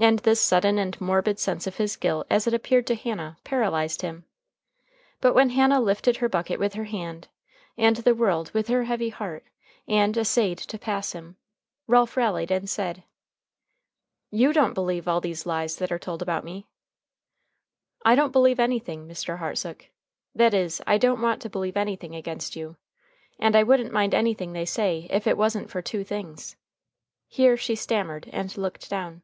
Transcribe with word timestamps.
And 0.00 0.18
this 0.20 0.40
sudden 0.40 0.78
and 0.78 1.00
morbid 1.00 1.38
sense 1.38 1.68
of 1.68 1.76
his 1.76 1.94
guilt 1.96 2.26
as 2.28 2.48
it 2.48 2.54
appeared 2.54 2.88
to 2.88 2.96
Hannah 2.96 3.36
paralyzed 3.44 4.02
him. 4.02 4.24
But 5.20 5.32
when 5.32 5.50
Hannah 5.50 5.80
lifted 5.80 6.16
her 6.16 6.28
bucket 6.28 6.58
with 6.58 6.74
her 6.74 6.84
hand, 6.84 7.28
and 7.78 7.96
the 7.98 8.14
world 8.14 8.50
with 8.52 8.66
her 8.66 8.84
heavy 8.84 9.10
heart, 9.10 9.44
and 9.86 10.16
essayed 10.16 10.58
to 10.58 10.78
pass 10.78 11.12
him, 11.12 11.36
Ralph 11.86 12.16
rallied 12.16 12.50
and 12.50 12.68
said: 12.68 13.04
"You 14.30 14.52
don't 14.52 14.74
believe 14.74 15.06
all 15.06 15.20
these 15.20 15.46
lies 15.46 15.76
that 15.76 15.92
are 15.92 16.00
told 16.00 16.20
about 16.20 16.42
me." 16.42 16.66
"I 18.04 18.16
don't 18.16 18.32
believe 18.32 18.58
anything, 18.58 19.06
Mr. 19.06 19.38
Hartsook; 19.38 19.86
that 20.34 20.52
is, 20.54 20.82
I 20.84 20.98
don't 20.98 21.22
want 21.22 21.40
to 21.42 21.50
believe 21.50 21.76
anything 21.76 22.16
against 22.16 22.56
you. 22.56 22.76
And 23.38 23.54
I 23.54 23.62
wouldn't 23.62 23.92
mind 23.92 24.14
anything 24.14 24.52
they 24.52 24.64
say 24.64 25.06
if 25.10 25.28
it 25.28 25.36
wasn't 25.38 25.70
for 25.70 25.80
two 25.82 26.02
things" 26.02 26.56
here 27.28 27.56
she 27.56 27.76
stammered 27.76 28.28
and 28.32 28.56
looked 28.56 28.90
down. 28.90 29.22